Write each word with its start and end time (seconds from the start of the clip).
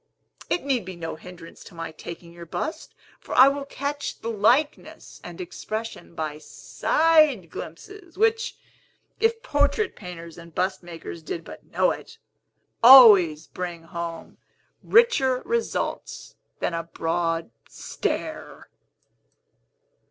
It 0.49 0.63
need 0.63 0.83
be 0.83 0.95
no 0.95 1.15
hindrance 1.15 1.63
to 1.65 1.75
my 1.75 1.91
taking 1.91 2.33
your 2.33 2.47
bust; 2.47 2.95
for 3.19 3.35
I 3.35 3.49
will 3.49 3.65
catch 3.65 4.19
the 4.19 4.31
likeness 4.31 5.21
and 5.23 5.39
expression 5.39 6.15
by 6.15 6.39
side 6.39 7.51
glimpses, 7.51 8.17
which 8.17 8.57
(if 9.19 9.43
portrait 9.43 9.95
painters 9.95 10.39
and 10.39 10.55
bust 10.55 10.81
makers 10.81 11.21
did 11.21 11.43
but 11.43 11.65
know 11.65 11.91
it) 11.91 12.17
always 12.81 13.45
bring 13.45 13.83
home 13.83 14.39
richer 14.81 15.43
results 15.45 16.33
than 16.57 16.73
a 16.73 16.81
broad 16.81 17.51
stare." 17.69 18.69